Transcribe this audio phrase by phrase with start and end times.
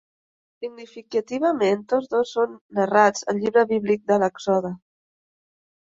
[0.63, 4.77] Significativament, tots dos són narrats al llibre bíblic de l'Èxode.